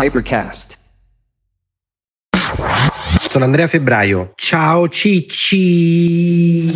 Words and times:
Hypercast. 0.00 0.78
Sono 3.28 3.44
Andrea 3.44 3.66
Febbraio. 3.66 4.30
Ciao 4.36 4.88
Cicci. 4.88 6.70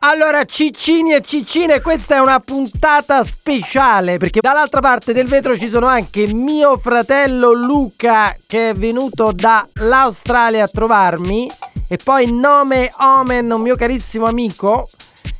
Allora, 0.00 0.44
ciccini 0.44 1.14
e 1.14 1.20
ciccine, 1.20 1.80
questa 1.80 2.16
è 2.16 2.18
una 2.18 2.40
puntata 2.40 3.22
speciale 3.22 4.18
perché 4.18 4.40
dall'altra 4.40 4.80
parte 4.80 5.12
del 5.12 5.28
vetro 5.28 5.56
ci 5.56 5.68
sono 5.68 5.86
anche 5.86 6.26
mio 6.26 6.76
fratello 6.76 7.52
Luca 7.52 8.36
che 8.48 8.70
è 8.70 8.74
venuto 8.74 9.30
dall'Australia 9.30 10.64
a 10.64 10.68
trovarmi 10.68 11.48
e 11.88 11.96
poi 12.02 12.32
nome 12.32 12.92
Omen, 12.98 13.52
un 13.52 13.60
mio 13.60 13.76
carissimo 13.76 14.26
amico 14.26 14.88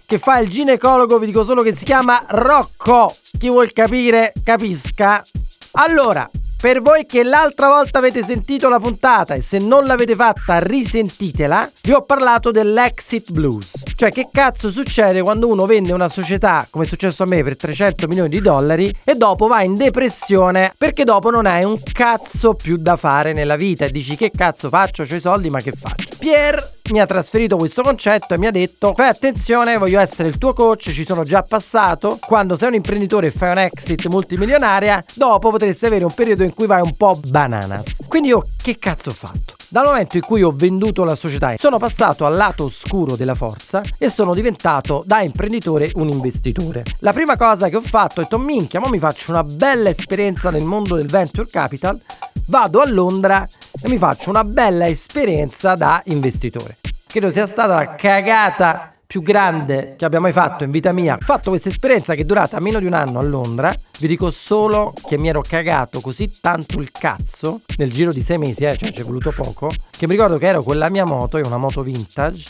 che 0.07 0.18
fa 0.18 0.38
il 0.38 0.48
ginecologo, 0.48 1.18
vi 1.18 1.27
dico 1.27 1.43
solo 1.43 1.62
che 1.62 1.75
si 1.75 1.84
chiama 1.84 2.25
Rocco. 2.29 3.14
Chi 3.39 3.48
vuol 3.48 3.72
capire, 3.72 4.32
capisca. 4.44 5.25
Allora, 5.72 6.30
per 6.58 6.80
voi 6.80 7.04
che 7.04 7.22
l'altra 7.22 7.68
volta 7.68 7.99
avete 7.99 8.25
sentito 8.25 8.68
la 8.68 8.79
puntata 8.80 9.35
e 9.35 9.43
se 9.43 9.58
non 9.58 9.85
l'avete 9.85 10.14
fatta 10.14 10.58
risentitela, 10.58 11.71
vi 11.82 11.93
ho 11.93 12.03
parlato 12.03 12.50
dell'exit 12.50 13.30
blues. 13.30 13.72
Cioè 13.94 14.11
che 14.11 14.29
cazzo 14.32 14.71
succede 14.71 15.21
quando 15.22 15.49
uno 15.49 15.66
vende 15.66 15.93
una 15.93 16.08
società, 16.08 16.66
come 16.71 16.85
è 16.85 16.88
successo 16.88 17.25
a 17.25 17.27
me, 17.27 17.43
per 17.43 17.57
300 17.57 18.07
milioni 18.07 18.29
di 18.30 18.41
dollari 18.41 18.94
e 19.04 19.14
dopo 19.16 19.46
va 19.46 19.63
in 19.63 19.77
depressione 19.77 20.72
perché 20.77 21.04
dopo 21.04 21.30
non 21.30 21.46
hai 21.46 21.64
un 21.64 21.79
cazzo 21.93 22.54
più 22.54 22.77
da 22.79 22.96
fare 22.96 23.32
nella 23.32 23.57
vita 23.57 23.85
e 23.85 23.91
dici 23.91 24.16
che 24.16 24.30
cazzo 24.30 24.68
faccio, 24.68 25.02
ho 25.02 25.14
i 25.14 25.21
soldi 25.21 25.50
ma 25.50 25.61
che 25.61 25.72
faccio? 25.72 26.08
Pier 26.18 26.75
mi 26.90 27.00
ha 27.00 27.07
trasferito 27.07 27.57
questo 27.57 27.82
concetto 27.82 28.35
e 28.35 28.39
mi 28.39 28.46
ha 28.46 28.50
detto 28.50 28.94
fai 28.94 29.08
attenzione 29.08 29.79
voglio 29.79 29.99
essere 29.99 30.29
il 30.29 30.39
tuo 30.39 30.53
coach 30.53 30.90
ci 30.93 31.04
sono 31.04 31.25
già 31.25 31.43
passato 31.43 32.19
quando 32.25 32.56
sei 32.56 32.69
un 32.69 32.75
imprenditore 32.75 33.28
e 33.28 33.31
fai 33.31 33.50
un 33.53 33.58
exit 33.58 34.06
multimilionaria 34.06 35.03
dopo 35.14 35.50
potresti 35.50 35.86
avere 35.86 36.05
un 36.05 36.14
periodo 36.14 36.42
in 36.42 36.55
cui 36.55 36.66
vai 36.66 36.83
un 36.83 36.94
po' 36.97 37.19
bananas 37.25 37.98
quindi 38.06 38.28
io 38.28 38.47
che 38.62 38.78
cazzo 38.78 39.10
ho 39.10 39.14
fatto? 39.14 39.55
Dal 39.69 39.86
momento 39.86 40.16
in 40.16 40.22
cui 40.22 40.42
ho 40.42 40.52
venduto 40.52 41.05
la 41.05 41.16
società 41.16 41.55
sono 41.56 41.78
passato 41.78 42.25
al 42.25 42.34
lato 42.34 42.64
oscuro 42.64 43.16
della 43.16 43.34
forza 43.34 43.82
e 43.98 44.08
sono 44.08 44.32
diventato 44.32 45.03
da 45.05 45.22
imprenditore 45.22 45.91
un 45.94 46.08
investitore. 46.08 46.84
La 47.00 47.12
prima 47.12 47.36
cosa 47.36 47.69
che 47.69 47.77
ho 47.77 47.80
fatto 47.80 48.20
è 48.20 48.27
detto 48.27 48.38
minchia, 48.38 48.80
ma 48.80 48.88
mi 48.88 48.98
faccio 48.98 49.30
una 49.30 49.42
bella 49.42 49.88
esperienza 49.88 50.50
nel 50.50 50.64
mondo 50.64 50.97
del 50.97 51.06
venture 51.06 51.48
capital, 51.48 51.98
vado 52.47 52.80
a 52.80 52.88
Londra 52.88 53.48
e 53.80 53.88
mi 53.88 53.98
faccio 53.98 54.30
una 54.30 54.44
bella 54.44 54.88
esperienza 54.88 55.75
da 55.75 56.03
investitore. 56.06 56.78
Credo 57.17 57.33
sia 57.33 57.47
stata 57.47 57.75
la 57.77 57.95
cagata 57.95 58.92
più 59.06 59.22
grande 59.22 59.95
che 59.97 60.05
abbia 60.05 60.20
mai 60.20 60.33
fatto 60.33 60.64
in 60.64 60.70
vita 60.70 60.92
mia. 60.92 61.14
Ho 61.14 61.25
fatto 61.25 61.48
questa 61.48 61.70
esperienza 61.70 62.14
che 62.14 62.20
è 62.20 62.25
durata 62.25 62.61
meno 62.61 62.78
di 62.78 62.84
un 62.84 62.92
anno 62.92 63.20
a 63.20 63.22
Londra. 63.22 63.75
Vi 64.00 64.06
dico 64.06 64.31
solo 64.31 64.92
che 65.06 65.17
mi 65.17 65.28
ero 65.28 65.41
cagato 65.41 66.03
così 66.03 66.41
tanto 66.42 66.78
il 66.78 66.91
cazzo 66.91 67.62
nel 67.78 67.91
giro 67.91 68.12
di 68.12 68.20
sei 68.20 68.37
mesi, 68.37 68.64
eh, 68.64 68.77
cioè 68.77 68.92
ci 68.92 69.00
è 69.00 69.05
voluto 69.05 69.33
poco, 69.34 69.72
che 69.91 70.06
mi 70.06 70.12
ricordo 70.12 70.37
che 70.37 70.47
ero 70.47 70.62
con 70.62 70.77
la 70.77 70.91
mia 70.91 71.06
moto, 71.06 71.39
è 71.39 71.42
una 71.42 71.56
moto 71.56 71.81
vintage, 71.81 72.44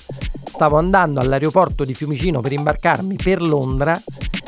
stavo 0.44 0.78
andando 0.78 1.20
all'aeroporto 1.20 1.84
di 1.84 1.94
Fiumicino 1.94 2.41
per 2.41 2.50
imbarcarmi 2.50 3.14
per 3.14 3.42
Londra 3.42 3.97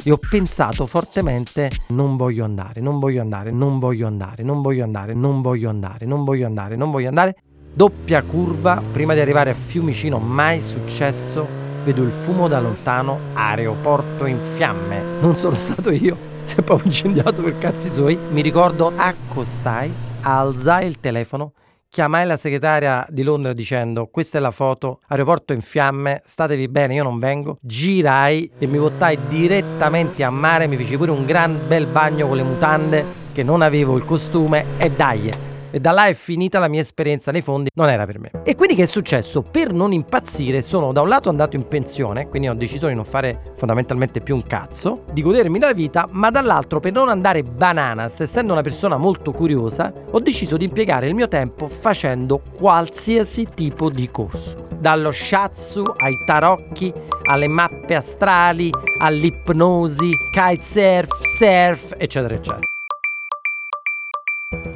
e 0.03 0.11
ho 0.11 0.19
pensato 0.19 0.87
fortemente 0.87 1.71
non 1.91 2.17
voglio 2.17 2.45
andare, 2.45 2.81
non 2.81 2.99
voglio 2.99 3.21
andare, 3.21 3.53
non 3.53 3.79
voglio 3.79 4.09
andare, 4.09 4.43
non 4.43 4.63
voglio 4.63 4.83
andare, 4.83 5.15
non 5.15 5.43
voglio 5.43 5.69
andare, 5.69 6.07
non 6.07 6.25
voglio 6.25 6.47
andare, 6.47 6.75
non 6.75 6.91
voglio 6.91 7.09
andare. 7.09 7.37
Doppia 7.79 8.25
curva 8.25 8.83
prima 8.91 9.15
di 9.15 9.21
arrivare 9.21 9.51
a 9.51 9.55
Fiumicino, 9.55 10.19
mai 10.19 10.61
successo. 10.61 11.47
Vedo 11.85 12.03
il 12.03 12.11
fumo 12.11 12.49
da 12.49 12.59
lontano, 12.59 13.21
aeroporto 13.35 14.27
in 14.27 14.37
fiamme. 14.57 15.01
Non 15.21 15.37
sono 15.37 15.55
stato 15.55 15.93
io, 15.93 16.17
si 16.43 16.57
è 16.57 16.63
proprio 16.63 16.89
incendiato 16.89 17.41
per 17.41 17.57
cazzi 17.59 17.89
suoi. 17.93 18.19
Mi 18.33 18.41
ricordo, 18.41 18.91
accostai, 18.97 19.93
alzai 20.23 20.89
il 20.89 20.99
telefono 20.99 21.53
chiamai 21.89 22.27
la 22.27 22.37
segretaria 22.37 23.07
di 23.11 23.23
Londra 23.23 23.53
dicendo 23.53 24.09
questa 24.09 24.39
è 24.39 24.41
la 24.41 24.51
foto, 24.51 24.99
aeroporto 25.07 25.53
in 25.53 25.61
fiamme, 25.61 26.21
statevi 26.25 26.67
bene, 26.67 26.95
io 26.95 27.05
non 27.05 27.21
vengo, 27.21 27.59
girai 27.61 28.51
e 28.59 28.67
mi 28.67 28.79
buttai 28.79 29.17
direttamente 29.29 30.25
a 30.25 30.31
mare, 30.31 30.67
mi 30.67 30.77
feci 30.77 30.97
pure 30.97 31.13
un 31.13 31.25
gran 31.25 31.57
bel 31.69 31.87
bagno 31.87 32.27
con 32.27 32.37
le 32.37 32.43
mutande 32.43 33.05
che 33.33 33.45
non 33.45 33.63
avevo 33.63 33.97
il 33.97 34.05
costume 34.05 34.65
e 34.79 34.91
dai, 34.91 35.31
e 35.71 35.81
da 35.81 35.93
là 35.93 36.07
è 36.07 36.15
finita 36.15 36.59
la 36.59 36.69
mia 36.69 36.81
esperienza 36.81 37.31
nei 37.31 37.43
fondi, 37.43 37.71
non 37.75 37.89
era 37.89 38.07
per 38.07 38.19
me. 38.19 38.31
E 38.45 38.55
quindi 38.55 38.75
che 38.75 38.83
è 38.83 38.87
successo? 38.87 39.43
Per 39.43 39.73
non 39.73 39.93
impazzire 39.93 40.63
sono 40.63 40.93
da 40.93 41.01
un 41.01 41.09
lato 41.09 41.29
andato 41.29 41.57
in 41.57 41.67
pensione, 41.67 42.29
quindi 42.29 42.49
ho 42.49 42.55
deciso 42.55 42.87
di 42.89 42.95
non 42.95 43.05
fare 43.05 43.53
fondamentalmente 43.57 44.21
più 44.21 44.35
un 44.35 44.43
cazzo, 44.43 45.05
di 45.13 45.23
godermi 45.23 45.59
la 45.59 45.73
vita, 45.73 46.09
ma 46.11 46.31
dall'altro 46.31 46.81
per 46.81 46.93
non 46.93 47.09
andare 47.09 47.43
bananas, 47.43 48.21
essendo 48.21 48.53
una 48.53 48.63
persona 48.63 48.97
molto 48.97 49.33
curiosa, 49.33 49.93
ho 50.11 50.21
deciso 50.21 50.57
di 50.57 50.65
impiegare 50.65 51.09
il 51.09 51.15
mio 51.15 51.29
tempo 51.29 51.69
facendo 51.69 52.41
qualsiasi 52.57 53.49
tipo 53.55 53.91
di 53.91 54.11
corso. 54.11 54.67
Dallo 54.79 55.11
shiatsu 55.11 55.83
ai 55.97 56.23
tarocchi, 56.25 56.93
alle 57.25 57.49
mappe 57.49 57.95
astrali, 57.97 58.71
all'ipnosi, 59.01 60.11
kitesurf, 60.31 61.09
surf, 61.37 61.95
eccetera, 61.99 62.35
eccetera. 62.35 62.78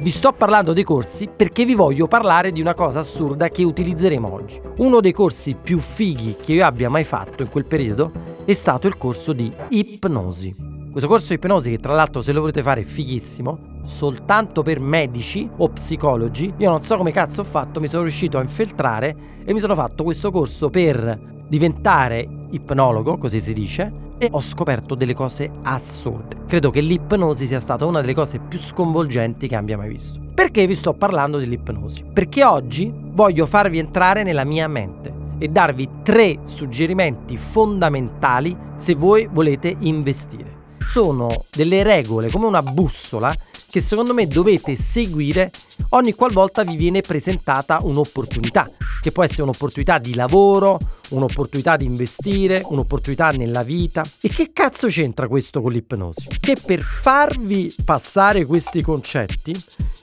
Vi 0.03 0.11
sto 0.11 0.33
parlando 0.33 0.73
dei 0.73 0.83
corsi 0.83 1.29
perché 1.33 1.63
vi 1.65 1.75
voglio 1.75 2.07
parlare 2.07 2.51
di 2.51 2.59
una 2.59 2.73
cosa 2.73 2.99
assurda 2.99 3.49
che 3.49 3.63
utilizzeremo 3.63 4.31
oggi. 4.31 4.59
Uno 4.77 4.99
dei 4.99 5.13
corsi 5.13 5.55
più 5.55 5.79
fighi 5.79 6.35
che 6.35 6.53
io 6.53 6.65
abbia 6.65 6.89
mai 6.89 7.03
fatto 7.03 7.41
in 7.41 7.49
quel 7.49 7.65
periodo 7.65 8.11
è 8.43 8.51
stato 8.51 8.87
il 8.87 8.97
corso 8.97 9.31
di 9.31 9.49
ipnosi. 9.69 10.55
Questo 10.91 11.09
corso 11.09 11.29
di 11.29 11.35
ipnosi 11.35 11.69
che 11.71 11.79
tra 11.79 11.93
l'altro 11.93 12.21
se 12.21 12.33
lo 12.33 12.41
volete 12.41 12.61
fare 12.61 12.81
è 12.81 12.83
fighissimo, 12.83 13.81
soltanto 13.85 14.61
per 14.61 14.79
medici 14.79 15.49
o 15.57 15.69
psicologi. 15.69 16.53
Io 16.57 16.69
non 16.69 16.81
so 16.81 16.97
come 16.97 17.11
cazzo 17.11 17.41
ho 17.41 17.45
fatto, 17.45 17.79
mi 17.79 17.87
sono 17.87 18.03
riuscito 18.03 18.37
a 18.37 18.41
infiltrare 18.41 19.15
e 19.45 19.53
mi 19.53 19.59
sono 19.59 19.73
fatto 19.73 20.03
questo 20.03 20.31
corso 20.31 20.69
per 20.69 21.45
diventare 21.47 22.27
ipnologo, 22.49 23.17
così 23.17 23.39
si 23.39 23.53
dice, 23.53 24.02
e 24.23 24.29
ho 24.31 24.41
scoperto 24.41 24.95
delle 24.95 25.13
cose 25.13 25.51
assurde. 25.63 26.43
Credo 26.47 26.69
che 26.69 26.79
l'ipnosi 26.79 27.45
sia 27.45 27.59
stata 27.59 27.85
una 27.85 27.99
delle 27.99 28.13
cose 28.13 28.39
più 28.39 28.57
sconvolgenti 28.57 29.47
che 29.47 29.55
abbia 29.55 29.75
mai 29.75 29.89
visto. 29.89 30.21
Perché 30.33 30.65
vi 30.65 30.75
sto 30.75 30.93
parlando 30.93 31.37
dell'ipnosi? 31.37 32.05
Perché 32.11 32.43
oggi 32.43 32.91
voglio 32.95 33.45
farvi 33.45 33.79
entrare 33.79 34.23
nella 34.23 34.45
mia 34.45 34.67
mente 34.67 35.13
e 35.37 35.49
darvi 35.49 35.89
tre 36.03 36.39
suggerimenti 36.43 37.35
fondamentali 37.35 38.55
se 38.77 38.95
voi 38.95 39.27
volete 39.29 39.75
investire. 39.79 40.61
Sono 40.87 41.43
delle 41.51 41.83
regole 41.83 42.29
come 42.29 42.45
una 42.45 42.61
bussola 42.61 43.35
che 43.73 43.81
secondo 43.81 44.13
me 44.13 44.27
dovete 44.27 44.75
seguire 44.75 45.49
ogni 45.89 46.13
qualvolta 46.13 46.63
vi 46.63 46.75
viene 46.75 47.01
presentata 47.01 47.79
un'opportunità, 47.81 48.69
che 49.01 49.11
può 49.11 49.23
essere 49.23 49.41
un'opportunità 49.41 49.97
di 49.97 50.13
lavoro, 50.13 50.77
un'opportunità 51.09 51.75
di 51.75 51.85
investire, 51.85 52.61
un'opportunità 52.63 53.31
nella 53.31 53.63
vita. 53.63 54.03
E 54.21 54.29
che 54.29 54.51
cazzo 54.53 54.85
c'entra 54.89 55.27
questo 55.27 55.59
con 55.59 55.71
l'ipnosi? 55.71 56.27
Che 56.39 56.55
per 56.63 56.81
farvi 56.81 57.73
passare 57.83 58.45
questi 58.45 58.83
concetti, 58.83 59.59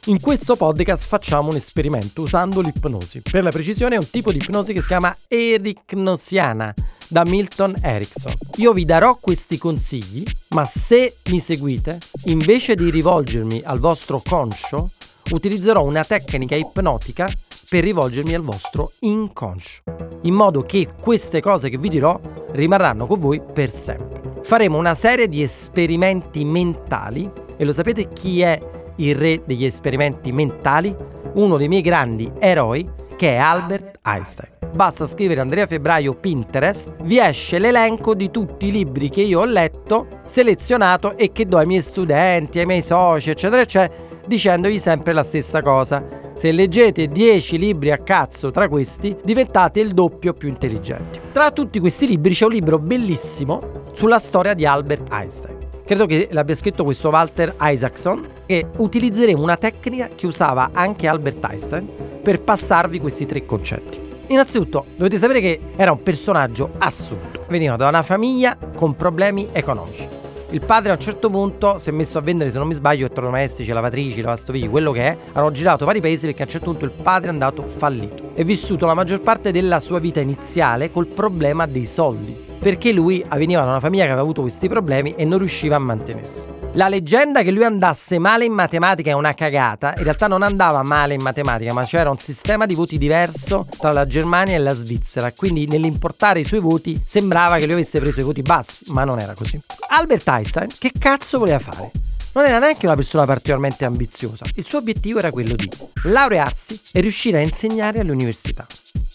in 0.06 0.18
questo 0.18 0.56
podcast 0.56 1.06
facciamo 1.06 1.50
un 1.50 1.54
esperimento 1.54 2.22
usando 2.22 2.60
l'ipnosi. 2.62 3.22
Per 3.22 3.44
la 3.44 3.50
precisione 3.50 3.94
è 3.94 3.98
un 3.98 4.10
tipo 4.10 4.32
di 4.32 4.38
ipnosi 4.38 4.72
che 4.72 4.80
si 4.80 4.88
chiama 4.88 5.16
ericnosiana 5.28 6.74
da 7.10 7.24
Milton 7.24 7.74
Erickson. 7.82 8.32
Io 8.56 8.72
vi 8.72 8.84
darò 8.84 9.16
questi 9.16 9.58
consigli, 9.58 10.24
ma 10.50 10.64
se 10.64 11.16
mi 11.28 11.40
seguite, 11.40 11.98
invece 12.26 12.76
di 12.76 12.88
rivolgermi 12.88 13.62
al 13.64 13.80
vostro 13.80 14.22
conscio, 14.24 14.90
utilizzerò 15.30 15.82
una 15.82 16.04
tecnica 16.04 16.54
ipnotica 16.54 17.28
per 17.68 17.82
rivolgermi 17.82 18.34
al 18.34 18.42
vostro 18.42 18.92
inconscio, 19.00 19.82
in 20.22 20.34
modo 20.34 20.62
che 20.62 20.88
queste 21.00 21.40
cose 21.40 21.68
che 21.68 21.78
vi 21.78 21.88
dirò 21.88 22.18
rimarranno 22.52 23.06
con 23.06 23.18
voi 23.18 23.40
per 23.40 23.72
sempre. 23.72 24.38
Faremo 24.42 24.78
una 24.78 24.94
serie 24.94 25.28
di 25.28 25.42
esperimenti 25.42 26.44
mentali 26.44 27.30
e 27.56 27.64
lo 27.64 27.72
sapete 27.72 28.08
chi 28.12 28.40
è 28.40 28.58
il 28.96 29.14
re 29.14 29.42
degli 29.44 29.64
esperimenti 29.64 30.32
mentali? 30.32 30.94
Uno 31.34 31.56
dei 31.56 31.68
miei 31.68 31.82
grandi 31.82 32.30
eroi 32.38 32.88
che 33.20 33.34
è 33.34 33.36
Albert 33.36 33.98
Einstein. 34.02 34.48
Basta 34.72 35.06
scrivere 35.06 35.42
Andrea 35.42 35.66
Febbraio 35.66 36.14
Pinterest, 36.14 36.94
vi 37.02 37.18
esce 37.18 37.58
l'elenco 37.58 38.14
di 38.14 38.30
tutti 38.30 38.68
i 38.68 38.72
libri 38.72 39.10
che 39.10 39.20
io 39.20 39.40
ho 39.40 39.44
letto, 39.44 40.22
selezionato 40.24 41.18
e 41.18 41.30
che 41.30 41.44
do 41.44 41.58
ai 41.58 41.66
miei 41.66 41.82
studenti, 41.82 42.60
ai 42.60 42.64
miei 42.64 42.80
soci, 42.80 43.28
eccetera, 43.28 43.60
eccetera 43.60 44.08
dicendogli 44.26 44.78
sempre 44.78 45.12
la 45.12 45.22
stessa 45.22 45.60
cosa. 45.60 46.02
Se 46.32 46.50
leggete 46.50 47.08
10 47.08 47.58
libri 47.58 47.90
a 47.90 47.98
cazzo 47.98 48.50
tra 48.50 48.68
questi, 48.68 49.14
diventate 49.22 49.80
il 49.80 49.92
doppio 49.92 50.32
più 50.32 50.48
intelligenti. 50.48 51.20
Tra 51.30 51.50
tutti 51.50 51.78
questi 51.78 52.06
libri 52.06 52.32
c'è 52.32 52.46
un 52.46 52.52
libro 52.52 52.78
bellissimo 52.78 53.84
sulla 53.92 54.18
storia 54.18 54.54
di 54.54 54.64
Albert 54.64 55.12
Einstein. 55.12 55.59
Credo 55.90 56.06
che 56.06 56.28
l'abbia 56.30 56.54
scritto 56.54 56.84
questo 56.84 57.08
Walter 57.08 57.56
Isaacson 57.60 58.24
e 58.46 58.64
utilizzeremo 58.76 59.42
una 59.42 59.56
tecnica 59.56 60.08
che 60.14 60.26
usava 60.26 60.70
anche 60.72 61.08
Albert 61.08 61.44
Einstein 61.44 61.88
per 62.22 62.42
passarvi 62.42 63.00
questi 63.00 63.26
tre 63.26 63.44
concetti. 63.44 63.98
Innanzitutto 64.28 64.84
dovete 64.94 65.18
sapere 65.18 65.40
che 65.40 65.58
era 65.74 65.90
un 65.90 66.00
personaggio 66.00 66.74
assurdo. 66.78 67.44
Veniva 67.48 67.74
da 67.74 67.88
una 67.88 68.02
famiglia 68.02 68.56
con 68.76 68.94
problemi 68.94 69.48
economici 69.50 70.06
Il 70.50 70.60
padre 70.60 70.92
a 70.92 70.94
un 70.94 71.00
certo 71.00 71.28
punto 71.28 71.78
si 71.78 71.88
è 71.88 71.92
messo 71.92 72.18
a 72.18 72.20
vendere, 72.20 72.50
se 72.50 72.58
non 72.58 72.68
mi 72.68 72.74
sbaglio, 72.74 73.06
elettrodomestici, 73.06 73.72
lavatrici, 73.72 74.20
lavastoviglie, 74.20 74.68
quello 74.68 74.92
che 74.92 75.02
è. 75.08 75.16
Hanno 75.32 75.50
girato 75.50 75.86
vari 75.86 76.00
paesi 76.00 76.26
perché 76.26 76.42
a 76.42 76.44
un 76.44 76.52
certo 76.52 76.70
punto 76.70 76.84
il 76.84 76.92
padre 76.92 77.30
è 77.30 77.32
andato 77.32 77.64
fallito. 77.64 78.30
È 78.34 78.44
vissuto 78.44 78.86
la 78.86 78.94
maggior 78.94 79.22
parte 79.22 79.50
della 79.50 79.80
sua 79.80 79.98
vita 79.98 80.20
iniziale 80.20 80.92
col 80.92 81.08
problema 81.08 81.66
dei 81.66 81.84
soldi. 81.84 82.49
Perché 82.60 82.92
lui 82.92 83.24
veniva 83.36 83.62
da 83.62 83.70
una 83.70 83.80
famiglia 83.80 84.02
che 84.02 84.10
aveva 84.10 84.22
avuto 84.22 84.42
questi 84.42 84.68
problemi 84.68 85.14
e 85.14 85.24
non 85.24 85.38
riusciva 85.38 85.76
a 85.76 85.78
mantenersi. 85.78 86.44
La 86.74 86.88
leggenda 86.88 87.42
che 87.42 87.50
lui 87.50 87.64
andasse 87.64 88.18
male 88.18 88.44
in 88.44 88.52
matematica 88.52 89.10
è 89.10 89.14
una 89.14 89.34
cagata. 89.34 89.94
In 89.96 90.04
realtà 90.04 90.28
non 90.28 90.42
andava 90.42 90.82
male 90.82 91.14
in 91.14 91.22
matematica, 91.22 91.72
ma 91.72 91.84
c'era 91.84 92.10
un 92.10 92.18
sistema 92.18 92.66
di 92.66 92.76
voti 92.76 92.96
diverso 92.96 93.66
tra 93.78 93.92
la 93.92 94.06
Germania 94.06 94.54
e 94.54 94.58
la 94.58 94.74
Svizzera. 94.74 95.32
Quindi 95.32 95.66
nell'importare 95.66 96.40
i 96.40 96.44
suoi 96.44 96.60
voti 96.60 97.00
sembrava 97.02 97.56
che 97.56 97.64
lui 97.64 97.74
avesse 97.74 97.98
preso 97.98 98.20
i 98.20 98.24
voti 98.24 98.42
bassi, 98.42 98.84
ma 98.88 99.02
non 99.04 99.18
era 99.18 99.34
così. 99.34 99.60
Albert 99.88 100.28
Einstein 100.28 100.68
che 100.78 100.92
cazzo 100.96 101.38
voleva 101.38 101.58
fare? 101.58 101.90
Non 102.34 102.44
era 102.44 102.60
neanche 102.60 102.86
una 102.86 102.94
persona 102.94 103.24
particolarmente 103.24 103.84
ambiziosa. 103.84 104.44
Il 104.54 104.64
suo 104.64 104.78
obiettivo 104.78 105.18
era 105.18 105.32
quello 105.32 105.56
di 105.56 105.68
laurearsi 106.04 106.80
e 106.92 107.00
riuscire 107.00 107.38
a 107.38 107.40
insegnare 107.40 107.98
all'università. 107.98 108.64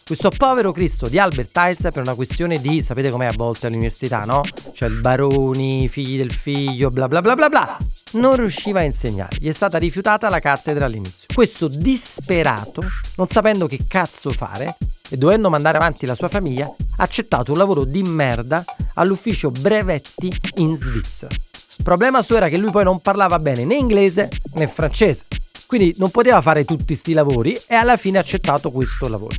Questo 0.08 0.30
povero 0.30 0.72
Cristo 0.72 1.08
di 1.08 1.18
Albert 1.18 1.58
Einstein 1.58 1.92
per 1.92 2.04
una 2.04 2.14
questione 2.14 2.62
di, 2.62 2.84
sapete 2.84 3.10
com'è 3.10 3.26
a 3.26 3.34
volte 3.36 3.66
all'università, 3.66 4.24
no? 4.24 4.44
Cioè 4.72 4.88
il 4.88 5.00
baroni, 5.00 5.88
figli 5.88 6.18
del 6.18 6.32
figlio, 6.32 6.92
bla 6.92 7.08
bla 7.08 7.24
bla 7.24 7.34
bla 7.34 7.50
bla. 7.50 7.76
Non 8.12 8.36
riusciva 8.36 8.82
a 8.82 8.84
insegnare, 8.84 9.38
gli 9.40 9.48
è 9.48 9.52
stata 9.52 9.80
rifiutata 9.80 10.30
la 10.30 10.40
cattedra 10.40 10.86
all'inizio. 10.86 11.26
Questo 11.34 11.68
disperato, 11.68 12.84
non 13.16 13.30
sapendo 13.30 13.66
che 13.66 13.80
cazzo 13.88 14.30
fare 14.30 14.78
e 15.10 15.18
dovendo 15.18 15.50
mandare 15.50 15.78
avanti 15.78 16.06
la 16.06 16.14
sua 16.14 16.30
famiglia, 16.30 16.66
ha 16.68 17.02
accettato 17.02 17.52
un 17.52 17.58
lavoro 17.58 17.84
di 17.84 18.04
merda 18.04 18.64
all'ufficio 18.94 19.50
brevetti 19.50 20.32
in 20.58 20.76
Svizzera. 20.76 21.34
Problema 21.82 22.22
suo 22.22 22.36
era 22.36 22.48
che 22.48 22.60
lui 22.60 22.70
poi 22.70 22.84
non 22.84 23.02
parlava 23.02 23.40
bene 23.40 23.66
né 23.66 23.74
inglese 23.74 24.30
né 24.54 24.68
francese, 24.68 25.26
quindi 25.66 25.96
non 25.98 26.12
poteva 26.12 26.42
fare 26.42 26.64
tutti 26.64 26.86
questi 26.86 27.14
lavori 27.14 27.60
e 27.66 27.74
alla 27.74 27.98
fine 27.98 28.20
ha 28.20 28.22
accettato 28.22 28.70
questo 28.70 29.08
lavoro. 29.08 29.36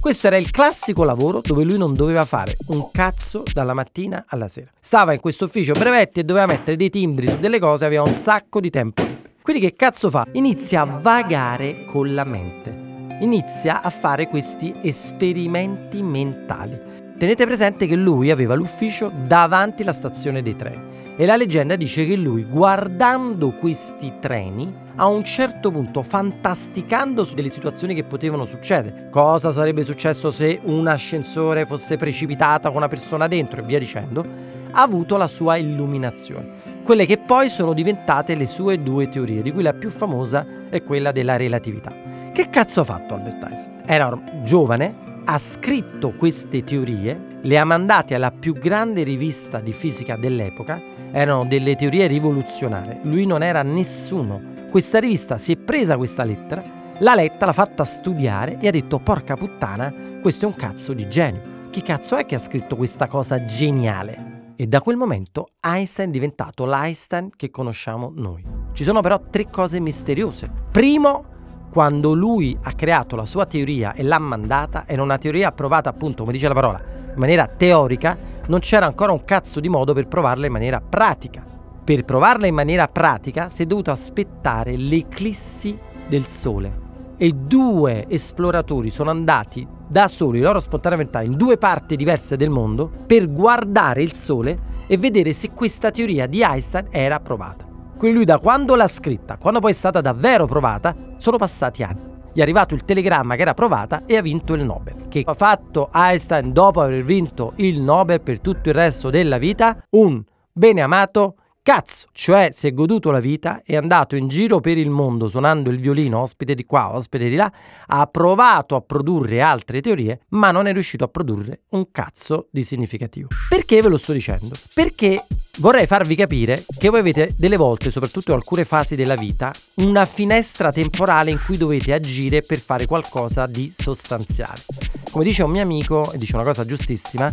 Questo 0.00 0.28
era 0.28 0.38
il 0.38 0.50
classico 0.50 1.04
lavoro 1.04 1.42
dove 1.42 1.62
lui 1.62 1.76
non 1.76 1.92
doveva 1.92 2.24
fare 2.24 2.56
un 2.68 2.90
cazzo 2.90 3.42
dalla 3.52 3.74
mattina 3.74 4.24
alla 4.28 4.48
sera. 4.48 4.70
Stava 4.80 5.12
in 5.12 5.20
questo 5.20 5.44
ufficio 5.44 5.74
brevetti 5.74 6.20
e 6.20 6.24
doveva 6.24 6.46
mettere 6.46 6.78
dei 6.78 6.88
timbri 6.88 7.28
su 7.28 7.36
delle 7.38 7.58
cose, 7.58 7.84
aveva 7.84 8.04
un 8.04 8.14
sacco 8.14 8.60
di 8.60 8.70
tempo. 8.70 9.06
Quindi 9.42 9.60
che 9.60 9.74
cazzo 9.74 10.08
fa? 10.08 10.26
Inizia 10.32 10.80
a 10.80 10.84
vagare 10.86 11.84
con 11.84 12.14
la 12.14 12.24
mente. 12.24 13.18
Inizia 13.20 13.82
a 13.82 13.90
fare 13.90 14.26
questi 14.28 14.74
esperimenti 14.80 16.02
mentali. 16.02 16.80
Tenete 17.18 17.44
presente 17.44 17.86
che 17.86 17.94
lui 17.94 18.30
aveva 18.30 18.54
l'ufficio 18.54 19.12
davanti 19.26 19.82
alla 19.82 19.92
stazione 19.92 20.40
dei 20.40 20.56
treni 20.56 20.89
e 21.20 21.26
la 21.26 21.36
leggenda 21.36 21.76
dice 21.76 22.06
che 22.06 22.16
lui 22.16 22.46
guardando 22.46 23.50
questi 23.50 24.14
treni 24.20 24.74
a 24.96 25.06
un 25.06 25.22
certo 25.22 25.70
punto 25.70 26.00
fantasticando 26.00 27.24
su 27.24 27.34
delle 27.34 27.50
situazioni 27.50 27.94
che 27.94 28.04
potevano 28.04 28.46
succedere. 28.46 29.08
Cosa 29.10 29.52
sarebbe 29.52 29.84
successo 29.84 30.30
se 30.30 30.58
un 30.62 30.86
ascensore 30.86 31.66
fosse 31.66 31.98
precipitato 31.98 32.68
con 32.68 32.78
una 32.78 32.88
persona 32.88 33.28
dentro 33.28 33.60
e 33.60 33.64
via 33.64 33.78
dicendo, 33.78 34.24
ha 34.70 34.80
avuto 34.80 35.18
la 35.18 35.26
sua 35.26 35.56
illuminazione. 35.56 36.46
Quelle 36.86 37.04
che 37.04 37.18
poi 37.18 37.50
sono 37.50 37.74
diventate 37.74 38.34
le 38.34 38.46
sue 38.46 38.82
due 38.82 39.10
teorie, 39.10 39.42
di 39.42 39.52
cui 39.52 39.62
la 39.62 39.74
più 39.74 39.90
famosa 39.90 40.46
è 40.70 40.82
quella 40.82 41.12
della 41.12 41.36
relatività. 41.36 41.92
Che 42.32 42.48
cazzo 42.48 42.80
ha 42.80 42.84
fatto 42.84 43.12
Albert 43.12 43.42
Einstein? 43.42 43.82
Era 43.84 44.22
giovane, 44.42 45.22
ha 45.26 45.36
scritto 45.36 46.12
queste 46.12 46.62
teorie, 46.62 47.29
le 47.42 47.58
ha 47.58 47.64
mandate 47.64 48.14
alla 48.14 48.30
più 48.30 48.54
grande 48.54 49.02
rivista 49.02 49.60
di 49.60 49.72
fisica 49.72 50.16
dell'epoca, 50.16 50.80
erano 51.12 51.46
delle 51.46 51.74
teorie 51.74 52.06
rivoluzionarie, 52.06 53.00
lui 53.02 53.26
non 53.26 53.42
era 53.42 53.62
nessuno. 53.62 54.68
Questa 54.70 54.98
rivista 54.98 55.38
si 55.38 55.52
è 55.52 55.56
presa 55.56 55.96
questa 55.96 56.24
lettera, 56.24 56.62
l'ha 56.98 57.14
letta, 57.14 57.46
l'ha 57.46 57.52
fatta 57.52 57.84
studiare 57.84 58.58
e 58.60 58.68
ha 58.68 58.70
detto 58.70 58.98
porca 58.98 59.36
puttana, 59.36 59.92
questo 60.20 60.44
è 60.44 60.48
un 60.48 60.54
cazzo 60.54 60.92
di 60.92 61.08
genio. 61.08 61.68
Chi 61.70 61.82
cazzo 61.82 62.16
è 62.16 62.26
che 62.26 62.34
ha 62.34 62.38
scritto 62.38 62.76
questa 62.76 63.06
cosa 63.06 63.44
geniale? 63.44 64.52
E 64.56 64.66
da 64.66 64.82
quel 64.82 64.96
momento 64.96 65.52
Einstein 65.60 66.10
è 66.10 66.12
diventato 66.12 66.66
l'Einstein 66.66 67.30
che 67.34 67.50
conosciamo 67.50 68.12
noi. 68.14 68.44
Ci 68.72 68.84
sono 68.84 69.00
però 69.00 69.18
tre 69.30 69.48
cose 69.48 69.80
misteriose. 69.80 70.50
Primo, 70.70 71.29
quando 71.70 72.12
lui 72.14 72.56
ha 72.60 72.72
creato 72.72 73.16
la 73.16 73.24
sua 73.24 73.46
teoria 73.46 73.92
e 73.94 74.02
l'ha 74.02 74.18
mandata, 74.18 74.84
era 74.86 75.02
una 75.02 75.18
teoria 75.18 75.48
approvata 75.48 75.88
appunto, 75.88 76.22
come 76.22 76.32
dice 76.32 76.48
la 76.48 76.54
parola, 76.54 76.78
in 76.78 77.18
maniera 77.18 77.46
teorica, 77.46 78.18
non 78.46 78.58
c'era 78.58 78.86
ancora 78.86 79.12
un 79.12 79.24
cazzo 79.24 79.60
di 79.60 79.68
modo 79.68 79.92
per 79.94 80.08
provarla 80.08 80.46
in 80.46 80.52
maniera 80.52 80.80
pratica. 80.80 81.44
Per 81.82 82.04
provarla 82.04 82.46
in 82.46 82.54
maniera 82.54 82.88
pratica 82.88 83.48
si 83.48 83.62
è 83.62 83.66
dovuto 83.66 83.90
aspettare 83.90 84.76
l'eclissi 84.76 85.78
del 86.08 86.26
Sole. 86.26 86.88
E 87.16 87.32
due 87.32 88.06
esploratori 88.08 88.90
sono 88.90 89.10
andati 89.10 89.66
da 89.86 90.08
soli, 90.08 90.40
loro 90.40 90.58
spontaneamente, 90.58 91.22
in 91.22 91.36
due 91.36 91.58
parti 91.58 91.96
diverse 91.96 92.36
del 92.36 92.50
mondo 92.50 92.90
per 93.06 93.30
guardare 93.30 94.02
il 94.02 94.14
Sole 94.14 94.58
e 94.86 94.96
vedere 94.96 95.32
se 95.32 95.50
questa 95.50 95.90
teoria 95.90 96.26
di 96.26 96.42
Einstein 96.42 96.86
era 96.90 97.16
approvata. 97.16 97.69
Quindi 98.00 98.16
lui 98.16 98.24
da 98.24 98.38
quando 98.38 98.76
l'ha 98.76 98.88
scritta, 98.88 99.36
quando 99.36 99.60
poi 99.60 99.72
è 99.72 99.74
stata 99.74 100.00
davvero 100.00 100.46
provata, 100.46 100.96
sono 101.18 101.36
passati 101.36 101.82
anni. 101.82 102.00
Gli 102.32 102.38
è 102.38 102.42
arrivato 102.42 102.72
il 102.72 102.86
telegramma 102.86 103.36
che 103.36 103.42
era 103.42 103.52
provata 103.52 104.04
e 104.06 104.16
ha 104.16 104.22
vinto 104.22 104.54
il 104.54 104.64
Nobel. 104.64 105.06
Che 105.08 105.22
ha 105.26 105.34
fatto 105.34 105.90
Einstein 105.92 106.50
dopo 106.50 106.80
aver 106.80 107.04
vinto 107.04 107.52
il 107.56 107.78
Nobel 107.78 108.22
per 108.22 108.40
tutto 108.40 108.70
il 108.70 108.74
resto 108.74 109.10
della 109.10 109.36
vita? 109.36 109.84
Un 109.90 110.24
bene 110.50 110.80
amato 110.80 111.34
cazzo, 111.62 112.08
cioè 112.12 112.50
si 112.52 112.66
è 112.66 112.72
goduto 112.72 113.10
la 113.10 113.20
vita, 113.20 113.62
è 113.64 113.76
andato 113.76 114.16
in 114.16 114.28
giro 114.28 114.60
per 114.60 114.78
il 114.78 114.90
mondo 114.90 115.28
suonando 115.28 115.70
il 115.70 115.78
violino, 115.78 116.20
ospite 116.20 116.54
di 116.54 116.64
qua, 116.64 116.94
ospite 116.94 117.28
di 117.28 117.36
là, 117.36 117.52
ha 117.86 118.06
provato 118.06 118.76
a 118.76 118.80
produrre 118.80 119.42
altre 119.42 119.80
teorie, 119.80 120.20
ma 120.30 120.50
non 120.50 120.66
è 120.66 120.72
riuscito 120.72 121.04
a 121.04 121.08
produrre 121.08 121.62
un 121.70 121.90
cazzo 121.90 122.48
di 122.50 122.64
significativo. 122.64 123.28
Perché 123.48 123.82
ve 123.82 123.88
lo 123.88 123.98
sto 123.98 124.12
dicendo? 124.12 124.54
Perché 124.74 125.24
vorrei 125.58 125.86
farvi 125.86 126.14
capire 126.14 126.64
che 126.78 126.88
voi 126.88 127.00
avete 127.00 127.34
delle 127.36 127.56
volte, 127.56 127.90
soprattutto 127.90 128.30
in 128.30 128.38
alcune 128.38 128.64
fasi 128.64 128.96
della 128.96 129.16
vita, 129.16 129.52
una 129.76 130.04
finestra 130.04 130.72
temporale 130.72 131.30
in 131.30 131.40
cui 131.44 131.56
dovete 131.56 131.92
agire 131.92 132.42
per 132.42 132.58
fare 132.58 132.86
qualcosa 132.86 133.46
di 133.46 133.72
sostanziale. 133.76 134.62
Come 135.10 135.24
dice 135.24 135.42
un 135.42 135.50
mio 135.50 135.62
amico, 135.62 136.10
e 136.12 136.18
dice 136.18 136.34
una 136.34 136.44
cosa 136.44 136.64
giustissima, 136.64 137.32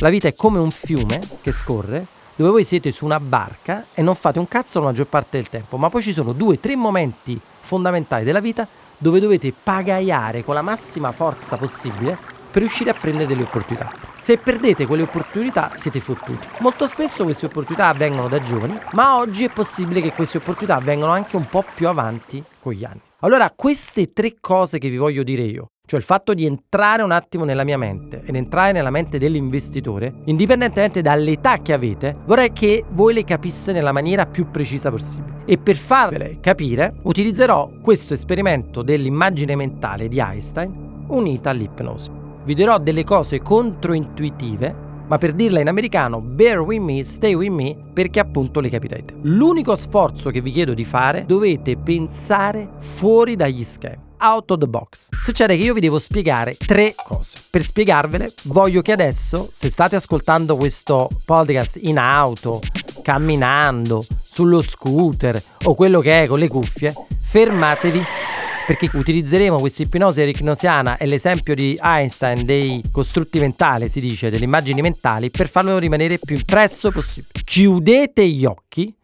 la 0.00 0.08
vita 0.08 0.28
è 0.28 0.34
come 0.34 0.58
un 0.58 0.70
fiume 0.70 1.20
che 1.40 1.52
scorre 1.52 2.06
dove 2.36 2.50
voi 2.50 2.64
siete 2.64 2.92
su 2.92 3.04
una 3.04 3.18
barca 3.18 3.86
e 3.94 4.02
non 4.02 4.14
fate 4.14 4.38
un 4.38 4.46
cazzo 4.46 4.78
la 4.78 4.86
maggior 4.86 5.06
parte 5.06 5.38
del 5.38 5.48
tempo, 5.48 5.76
ma 5.76 5.90
poi 5.90 6.02
ci 6.02 6.12
sono 6.12 6.32
due, 6.32 6.60
tre 6.60 6.76
momenti 6.76 7.40
fondamentali 7.60 8.24
della 8.24 8.40
vita 8.40 8.66
dove 8.98 9.20
dovete 9.20 9.52
pagaiare 9.52 10.44
con 10.44 10.54
la 10.54 10.62
massima 10.62 11.12
forza 11.12 11.56
possibile 11.56 12.16
per 12.50 12.62
riuscire 12.62 12.90
a 12.90 12.94
prendere 12.94 13.26
delle 13.26 13.42
opportunità. 13.42 13.92
Se 14.18 14.38
perdete 14.38 14.86
quelle 14.86 15.02
opportunità 15.02 15.72
siete 15.74 16.00
fottuti. 16.00 16.46
Molto 16.60 16.86
spesso 16.86 17.24
queste 17.24 17.46
opportunità 17.46 17.88
avvengono 17.88 18.28
da 18.28 18.42
giovani, 18.42 18.78
ma 18.92 19.18
oggi 19.18 19.44
è 19.44 19.50
possibile 19.50 20.00
che 20.00 20.12
queste 20.12 20.38
opportunità 20.38 20.78
vengano 20.78 21.12
anche 21.12 21.36
un 21.36 21.46
po' 21.48 21.64
più 21.74 21.88
avanti 21.88 22.42
con 22.60 22.72
gli 22.72 22.84
anni. 22.84 23.00
Allora, 23.20 23.50
queste 23.56 24.12
tre 24.12 24.36
cose 24.38 24.76
che 24.76 24.90
vi 24.90 24.98
voglio 24.98 25.22
dire 25.22 25.42
io, 25.42 25.70
cioè 25.86 25.98
il 25.98 26.04
fatto 26.04 26.34
di 26.34 26.44
entrare 26.44 27.02
un 27.02 27.12
attimo 27.12 27.44
nella 27.44 27.64
mia 27.64 27.78
mente 27.78 28.20
ed 28.22 28.36
entrare 28.36 28.72
nella 28.72 28.90
mente 28.90 29.16
dell'investitore, 29.16 30.16
indipendentemente 30.26 31.00
dall'età 31.00 31.62
che 31.62 31.72
avete, 31.72 32.14
vorrei 32.26 32.52
che 32.52 32.84
voi 32.90 33.14
le 33.14 33.24
capisse 33.24 33.72
nella 33.72 33.92
maniera 33.92 34.26
più 34.26 34.50
precisa 34.50 34.90
possibile. 34.90 35.44
E 35.46 35.56
per 35.56 35.76
farvele 35.76 36.40
capire, 36.40 36.96
utilizzerò 37.04 37.70
questo 37.80 38.12
esperimento 38.12 38.82
dell'immagine 38.82 39.56
mentale 39.56 40.08
di 40.08 40.18
Einstein 40.18 41.04
unita 41.08 41.48
all'ipnosi. 41.48 42.10
Vi 42.44 42.52
dirò 42.52 42.78
delle 42.78 43.02
cose 43.02 43.40
controintuitive 43.40 44.84
ma 45.06 45.18
per 45.18 45.32
dirla 45.32 45.60
in 45.60 45.68
americano, 45.68 46.20
bear 46.20 46.60
with 46.60 46.80
me, 46.80 47.04
stay 47.04 47.34
with 47.34 47.50
me, 47.50 47.76
perché 47.92 48.20
appunto 48.20 48.60
le 48.60 48.68
capirete. 48.68 49.14
L'unico 49.22 49.76
sforzo 49.76 50.30
che 50.30 50.40
vi 50.40 50.50
chiedo 50.50 50.74
di 50.74 50.84
fare, 50.84 51.24
dovete 51.26 51.76
pensare 51.76 52.68
fuori 52.78 53.36
dagli 53.36 53.64
schemi 53.64 54.04
out 54.18 54.50
of 54.50 54.58
the 54.58 54.66
box. 54.66 55.08
Succede 55.18 55.56
che 55.56 55.62
io 55.62 55.74
vi 55.74 55.80
devo 55.80 55.98
spiegare 55.98 56.56
tre 56.56 56.94
cose. 56.96 57.38
Per 57.50 57.62
spiegarvele, 57.62 58.32
voglio 58.44 58.82
che 58.82 58.92
adesso, 58.92 59.48
se 59.52 59.68
state 59.68 59.96
ascoltando 59.96 60.56
questo 60.56 61.08
podcast 61.24 61.78
in 61.82 61.98
auto, 61.98 62.60
camminando, 63.02 64.04
sullo 64.36 64.62
scooter 64.62 65.40
o 65.64 65.74
quello 65.74 66.00
che 66.00 66.22
è 66.22 66.26
con 66.26 66.38
le 66.38 66.48
cuffie, 66.48 66.92
fermatevi 67.18 68.25
perché 68.66 68.90
utilizzeremo 68.92 69.56
questa 69.56 69.82
ipnosi 69.82 70.20
ericnosiana 70.20 70.96
e 70.96 71.06
l'esempio 71.06 71.54
di 71.54 71.78
Einstein 71.80 72.44
dei 72.44 72.82
costrutti 72.90 73.38
mentali, 73.38 73.88
si 73.88 74.00
dice, 74.00 74.28
delle 74.28 74.44
immagini 74.44 74.80
mentali, 74.80 75.30
per 75.30 75.48
farlo 75.48 75.78
rimanere 75.78 76.18
più 76.18 76.36
impresso 76.36 76.90
possibile. 76.90 77.40
Chiudete 77.44 78.26
gli 78.26 78.44
occhi 78.44 78.94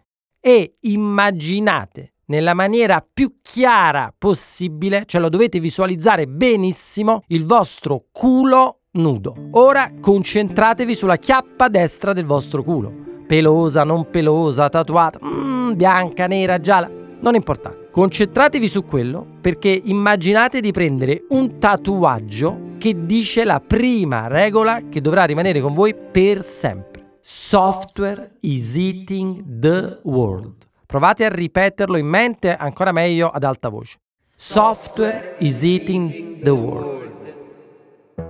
e 0.40 0.74
immaginate 0.80 2.14
nella 2.26 2.54
maniera 2.54 3.06
più 3.12 3.36
chiara 3.40 4.12
possibile, 4.16 5.04
cioè 5.06 5.20
lo 5.20 5.28
dovete 5.28 5.60
visualizzare 5.60 6.26
benissimo, 6.26 7.22
il 7.28 7.44
vostro 7.44 8.06
culo 8.10 8.80
nudo. 8.92 9.34
Ora 9.52 9.92
concentratevi 10.00 10.94
sulla 10.94 11.18
chiappa 11.18 11.68
destra 11.68 12.12
del 12.12 12.26
vostro 12.26 12.62
culo 12.62 13.10
pelosa, 13.32 13.82
non 13.82 14.10
pelosa, 14.10 14.68
tatuata, 14.68 15.18
mm, 15.24 15.72
bianca, 15.72 16.26
nera, 16.26 16.58
gialla, 16.58 16.90
non 17.22 17.34
importa. 17.34 17.74
Concentratevi 17.90 18.68
su 18.68 18.84
quello 18.84 19.26
perché 19.40 19.80
immaginate 19.84 20.60
di 20.60 20.70
prendere 20.72 21.24
un 21.30 21.58
tatuaggio 21.58 22.70
che 22.78 23.06
dice 23.06 23.44
la 23.44 23.60
prima 23.60 24.26
regola 24.26 24.82
che 24.88 25.00
dovrà 25.00 25.24
rimanere 25.24 25.60
con 25.60 25.72
voi 25.72 25.94
per 25.94 26.42
sempre. 26.42 27.18
Software 27.20 28.32
is 28.40 28.74
eating 28.76 29.60
the 29.60 30.00
world. 30.02 30.66
Provate 30.84 31.24
a 31.24 31.28
ripeterlo 31.28 31.96
in 31.96 32.06
mente, 32.06 32.54
ancora 32.54 32.92
meglio 32.92 33.28
ad 33.28 33.44
alta 33.44 33.68
voce. 33.68 33.98
Software 34.24 35.36
is 35.38 35.62
eating 35.62 36.42
the 36.42 36.50
world. 36.50 37.10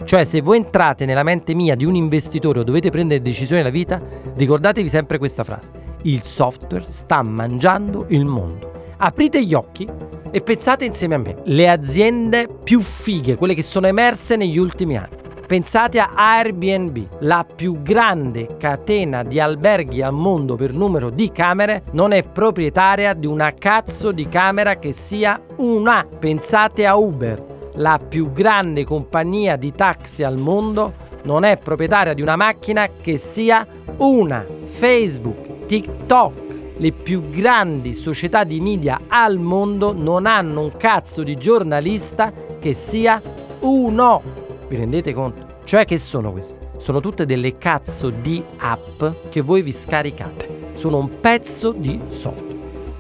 Cioè, 0.05 0.25
se 0.25 0.43
voi 0.43 0.59
entrate 0.59 1.07
nella 1.07 1.23
mente 1.23 1.55
mia 1.55 1.75
di 1.75 1.85
un 1.85 1.95
investitore 1.95 2.61
o 2.61 2.65
dovete 2.65 2.91
prendere 2.91 3.23
decisioni 3.23 3.63
nella 3.63 3.73
vita, 3.73 4.01
ricordatevi 4.35 4.89
sempre 4.89 5.19
questa 5.19 5.45
frase. 5.45 5.73
Il 6.03 6.23
software 6.23 6.85
sta 6.87 7.23
mangiando 7.23 8.05
il 8.09 8.25
mondo. 8.27 8.72
Aprite 9.05 9.45
gli 9.45 9.53
occhi 9.53 9.89
e 10.31 10.41
pensate 10.43 10.85
insieme 10.85 11.17
a 11.17 11.19
me. 11.19 11.35
Le 11.47 11.69
aziende 11.69 12.47
più 12.47 12.79
fighe, 12.79 13.35
quelle 13.35 13.53
che 13.53 13.63
sono 13.63 13.89
emerse 13.89 14.37
negli 14.37 14.59
ultimi 14.59 14.97
anni. 14.97 15.17
Pensate 15.45 15.99
a 15.99 16.13
Airbnb, 16.15 17.09
la 17.19 17.45
più 17.45 17.83
grande 17.83 18.57
catena 18.57 19.25
di 19.25 19.41
alberghi 19.41 20.03
al 20.03 20.13
mondo 20.13 20.55
per 20.55 20.73
numero 20.73 21.11
di 21.11 21.33
camere, 21.33 21.83
non 21.91 22.13
è 22.13 22.23
proprietaria 22.23 23.13
di 23.13 23.27
una 23.27 23.53
cazzo 23.55 24.13
di 24.13 24.29
camera 24.29 24.79
che 24.79 24.93
sia 24.93 25.43
una. 25.57 26.07
Pensate 26.07 26.87
a 26.87 26.95
Uber, 26.95 27.71
la 27.75 27.99
più 27.99 28.31
grande 28.31 28.85
compagnia 28.85 29.57
di 29.57 29.73
taxi 29.73 30.23
al 30.23 30.39
mondo, 30.39 30.95
non 31.25 31.43
è 31.43 31.59
proprietaria 31.59 32.15
di 32.15 32.23
una 32.23 32.37
macchina 32.37 32.89
che 33.01 33.17
sia 33.17 33.67
una. 33.97 34.47
Facebook, 34.65 35.67
TikTok, 35.67 36.52
le 36.83 36.91
più 36.91 37.29
grandi 37.29 37.95
società 37.95 38.43
di 38.43 38.61
media 38.61 39.03
al 39.07 39.39
mondo 39.39 39.93
non 39.93 40.27
hanno 40.27 40.62
un 40.62 40.77
cazzo 40.77 41.23
di 41.23 41.37
giornalista 41.37 42.33
che 42.59 42.73
sia 42.73 43.23
uno. 43.61 44.21
Vi 44.67 44.77
rendete 44.77 45.12
conto? 45.12 45.61
Cioè 45.62 45.85
che 45.85 45.97
sono 45.97 46.33
queste? 46.33 46.73
Sono 46.79 46.99
tutte 46.99 47.25
delle 47.25 47.57
cazzo 47.57 48.11
di 48.11 48.43
app 48.57 49.05
che 49.31 49.43
voi 49.43 49.62
vi 49.62 49.71
scaricate. 49.71 50.73
Sono 50.73 50.97
un 50.97 51.21
pezzo 51.21 51.71
di 51.71 52.01
software. 52.09 52.51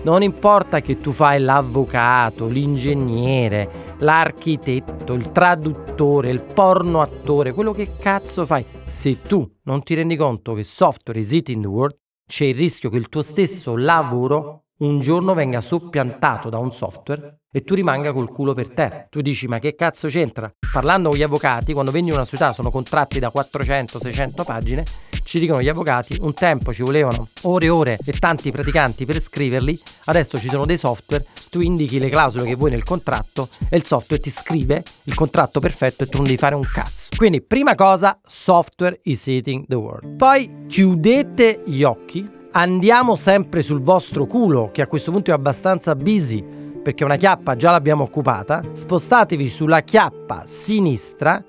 Non 0.04 0.22
importa 0.22 0.80
che 0.80 1.00
tu 1.00 1.10
fai 1.10 1.40
l'avvocato, 1.40 2.46
l'ingegnere, 2.46 3.96
l'architetto, 3.98 5.12
il 5.12 5.32
traduttore, 5.32 6.30
il 6.30 6.42
porno 6.42 7.00
attore, 7.00 7.52
quello 7.52 7.72
che 7.72 7.96
cazzo 7.98 8.46
fai. 8.46 8.64
Se 8.86 9.22
tu 9.22 9.44
non 9.64 9.82
ti 9.82 9.94
rendi 9.94 10.14
conto 10.14 10.54
che 10.54 10.62
software 10.62 11.18
is 11.18 11.32
eating 11.32 11.62
the 11.62 11.68
world, 11.68 11.96
c'è 12.32 12.46
il 12.46 12.54
rischio 12.54 12.88
che 12.88 12.96
il 12.96 13.10
tuo 13.10 13.20
stesso 13.20 13.76
lavoro 13.76 14.68
un 14.78 15.00
giorno 15.00 15.34
venga 15.34 15.60
soppiantato 15.60 16.48
da 16.48 16.56
un 16.56 16.72
software 16.72 17.40
e 17.52 17.62
tu 17.62 17.74
rimanga 17.74 18.14
col 18.14 18.32
culo 18.32 18.54
per 18.54 18.70
terra. 18.70 19.06
Tu 19.10 19.20
dici 19.20 19.46
ma 19.46 19.58
che 19.58 19.74
cazzo 19.74 20.08
c'entra? 20.08 20.50
Parlando 20.72 21.10
con 21.10 21.18
gli 21.18 21.22
avvocati, 21.22 21.74
quando 21.74 21.90
vendi 21.90 22.10
una 22.10 22.24
società 22.24 22.54
sono 22.54 22.70
contratti 22.70 23.18
da 23.18 23.30
400-600 23.30 24.44
pagine, 24.46 24.82
ci 25.24 25.38
dicono 25.40 25.60
gli 25.60 25.68
avvocati, 25.68 26.16
un 26.22 26.32
tempo 26.32 26.72
ci 26.72 26.80
volevano 26.80 27.28
ore 27.42 27.66
e 27.66 27.68
ore 27.68 27.98
e 28.02 28.12
tanti 28.14 28.50
praticanti 28.50 29.04
per 29.04 29.20
scriverli, 29.20 29.78
adesso 30.06 30.38
ci 30.38 30.48
sono 30.48 30.64
dei 30.64 30.78
software, 30.78 31.26
tu 31.52 31.60
indichi 31.60 31.98
le 31.98 32.08
clausole 32.08 32.46
che 32.46 32.54
vuoi 32.54 32.70
nel 32.70 32.82
contratto 32.82 33.46
e 33.68 33.76
il 33.76 33.84
software 33.84 34.22
ti 34.22 34.30
scrive 34.30 34.82
il 35.02 35.14
contratto 35.14 35.60
perfetto 35.60 36.02
e 36.02 36.06
tu 36.06 36.16
non 36.16 36.24
devi 36.24 36.38
fare 36.38 36.54
un 36.54 36.62
cazzo. 36.62 37.10
Quindi 37.14 37.42
prima 37.42 37.74
cosa, 37.74 38.18
software 38.26 38.98
is 39.02 39.26
eating 39.26 39.66
the 39.66 39.74
world. 39.74 40.16
Poi 40.16 40.64
chiudete 40.66 41.60
gli 41.66 41.82
occhi 41.82 42.26
andiamo 42.52 43.16
sempre 43.16 43.60
sul 43.60 43.82
vostro 43.82 44.24
culo, 44.24 44.70
che 44.72 44.80
a 44.80 44.86
questo 44.86 45.10
punto 45.10 45.30
è 45.30 45.34
abbastanza 45.34 45.94
busy, 45.94 46.42
perché 46.82 47.04
una 47.04 47.16
chiappa 47.16 47.54
già 47.54 47.70
l'abbiamo 47.70 48.04
occupata, 48.04 48.62
spostatevi 48.72 49.46
sulla 49.50 49.82
chiappa 49.82 50.44
sinistra 50.46 51.44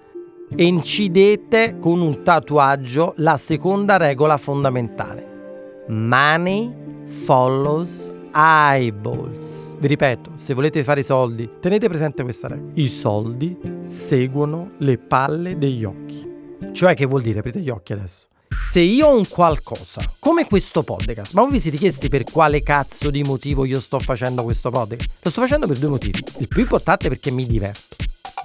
e 0.53 0.65
incidete 0.65 1.77
con 1.79 2.01
un 2.01 2.23
tatuaggio 2.23 3.13
la 3.17 3.37
seconda 3.37 3.95
regola 3.95 4.35
fondamentale. 4.35 5.85
Money 5.87 6.73
follows 7.05 8.11
eyeballs. 8.33 9.75
Vi 9.77 9.87
ripeto, 9.87 10.31
se 10.35 10.53
volete 10.53 10.83
fare 10.83 11.01
i 11.01 11.03
soldi, 11.03 11.49
tenete 11.59 11.87
presente 11.87 12.23
questa 12.23 12.47
regola. 12.47 12.71
I 12.73 12.87
soldi 12.87 13.57
seguono 13.87 14.71
le 14.79 14.97
palle 14.97 15.57
degli 15.57 15.83
occhi. 15.83 16.31
Cioè 16.71 16.95
che 16.95 17.05
vuol 17.05 17.21
dire? 17.21 17.39
Aprite 17.39 17.59
gli 17.59 17.69
occhi 17.69 17.93
adesso. 17.93 18.27
Se 18.59 18.79
io 18.79 19.07
ho 19.07 19.15
un 19.15 19.27
qualcosa, 19.27 20.01
come 20.19 20.45
questo 20.45 20.83
podcast, 20.83 21.33
ma 21.33 21.41
voi 21.41 21.51
vi 21.51 21.59
siete 21.59 21.77
chiesti 21.77 22.09
per 22.09 22.23
quale 22.23 22.63
cazzo 22.63 23.09
di 23.09 23.21
motivo 23.21 23.65
io 23.65 23.79
sto 23.79 23.99
facendo 23.99 24.43
questo 24.43 24.69
podcast? 24.71 25.09
Lo 25.21 25.29
sto 25.29 25.41
facendo 25.41 25.67
per 25.67 25.77
due 25.77 25.89
motivi. 25.89 26.23
Il 26.39 26.47
più 26.47 26.61
importante 26.61 27.07
è 27.07 27.09
perché 27.09 27.29
mi 27.29 27.45
diverto. 27.45 27.95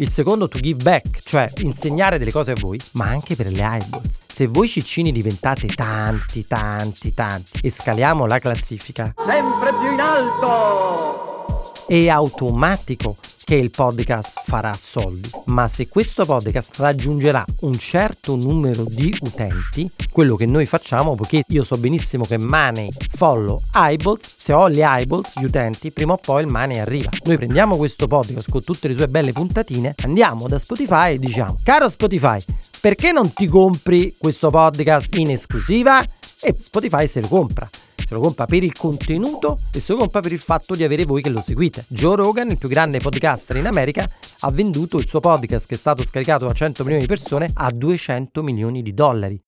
Il 0.00 0.11
secondo 0.11 0.47
to 0.47 0.61
give 0.61 0.81
back, 0.85 1.23
cioè 1.25 1.50
insegnare 1.59 2.19
delle 2.19 2.31
cose 2.31 2.52
a 2.52 2.55
voi, 2.57 2.78
ma 2.93 3.07
anche 3.07 3.35
per 3.35 3.49
le 3.49 3.62
eyeballs. 3.62 4.21
Se 4.28 4.47
voi 4.47 4.69
ciccini 4.69 5.11
diventate 5.11 5.67
tanti, 5.67 6.47
tanti, 6.47 7.12
tanti 7.12 7.59
e 7.62 7.71
scaliamo 7.71 8.25
la 8.25 8.38
classifica, 8.38 9.12
sempre 9.17 9.73
più 9.75 9.93
in 9.93 9.99
alto! 9.99 11.73
È 11.88 12.09
automatico 12.09 13.17
che 13.49 13.55
il 13.55 13.71
podcast 13.71 14.43
farà 14.45 14.75
soldi, 14.75 15.31
ma 15.47 15.69
se 15.69 15.88
questo 15.88 16.26
podcast 16.26 16.78
raggiungerà 16.81 17.43
un 17.61 17.73
certo 17.78 18.37
numero 18.37 18.85
di 18.85 19.17
utenti, 19.23 19.90
quello 20.12 20.37
che 20.37 20.45
noi 20.45 20.67
facciamo, 20.67 21.14
poiché 21.14 21.45
io 21.49 21.64
so 21.64 21.78
benissimo 21.78 22.25
che 22.25 22.37
money 22.37 22.90
follow 23.09 23.62
eyeballs, 23.75 24.35
se 24.37 24.52
ho 24.52 24.69
gli 24.69 24.83
eyeballs, 24.83 25.38
gli 25.38 25.45
utenti, 25.45 25.90
prima 25.90 26.12
o 26.12 26.19
poi 26.19 26.43
il 26.43 26.49
money 26.49 26.76
arriva. 26.76 27.09
Noi 27.25 27.38
prendiamo 27.38 27.78
questo 27.78 28.07
podcast 28.07 28.50
con 28.50 28.62
tutte 28.62 28.87
le 28.87 28.95
sue 28.95 29.09
belle 29.09 29.33
puntatine, 29.33 29.95
andiamo 30.02 30.47
da 30.47 30.59
Spotify 30.59 31.14
e 31.14 31.19
diciamo, 31.19 31.57
caro 31.62 31.88
Spotify, 31.88 32.45
perché 32.83 33.12
non 33.12 33.33
ti 33.33 33.47
compri 33.47 34.14
questo 34.19 34.50
podcast 34.50 35.14
in 35.14 35.31
esclusiva? 35.31 36.05
E 36.43 36.55
Spotify 36.55 37.07
se 37.07 37.23
lo 37.23 37.28
compra 37.28 37.67
se 38.09 38.15
lo 38.15 38.21
compra 38.21 38.47
per 38.47 38.65
il 38.65 38.75
contenuto 38.75 39.59
e 39.71 39.81
se 39.81 39.93
lo 39.93 39.99
compra 39.99 40.21
per 40.21 40.33
il 40.33 40.38
fatto 40.38 40.75
di 40.75 40.83
avere 40.83 41.05
voi 41.05 41.21
che 41.21 41.29
lo 41.29 41.43
seguite. 41.43 41.85
Joe 41.88 42.17
Rogan, 42.17 42.49
il 42.49 42.57
più 42.57 42.67
grande 42.67 43.00
podcaster 43.00 43.57
in 43.57 43.67
America, 43.67 44.09
ha 44.41 44.50
venduto 44.50 44.97
il 44.97 45.07
suo 45.07 45.21
podcast 45.21 45.69
che 45.69 45.75
è 45.75 45.77
stato 45.77 46.03
scaricato 46.03 46.47
da 46.47 46.55
100 46.55 46.85
milioni 46.85 47.03
di 47.03 47.09
persone 47.09 47.50
a 47.53 47.71
200 47.71 48.43
milioni 48.43 48.81
di 48.81 48.95
dollari. 48.95 49.38